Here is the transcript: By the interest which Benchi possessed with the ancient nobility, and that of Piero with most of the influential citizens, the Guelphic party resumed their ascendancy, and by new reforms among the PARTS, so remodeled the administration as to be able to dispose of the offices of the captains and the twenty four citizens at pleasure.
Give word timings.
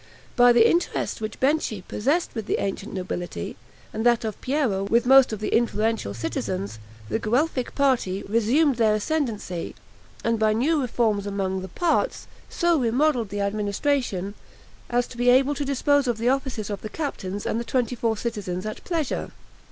By 0.35 0.51
the 0.51 0.67
interest 0.67 1.21
which 1.21 1.39
Benchi 1.39 1.81
possessed 1.87 2.33
with 2.33 2.47
the 2.47 2.57
ancient 2.59 2.91
nobility, 2.91 3.55
and 3.93 4.03
that 4.03 4.25
of 4.25 4.41
Piero 4.41 4.81
with 4.83 5.05
most 5.05 5.31
of 5.31 5.39
the 5.41 5.55
influential 5.55 6.15
citizens, 6.15 6.79
the 7.07 7.19
Guelphic 7.19 7.75
party 7.75 8.23
resumed 8.23 8.77
their 8.77 8.95
ascendancy, 8.95 9.75
and 10.23 10.39
by 10.39 10.53
new 10.53 10.81
reforms 10.81 11.27
among 11.27 11.61
the 11.61 11.67
PARTS, 11.67 12.25
so 12.49 12.79
remodeled 12.79 13.29
the 13.29 13.41
administration 13.41 14.33
as 14.89 15.05
to 15.05 15.17
be 15.17 15.29
able 15.29 15.53
to 15.53 15.63
dispose 15.63 16.07
of 16.07 16.17
the 16.17 16.29
offices 16.29 16.71
of 16.71 16.81
the 16.81 16.89
captains 16.89 17.45
and 17.45 17.59
the 17.59 17.63
twenty 17.63 17.93
four 17.95 18.17
citizens 18.17 18.65
at 18.65 18.83
pleasure. 18.83 19.29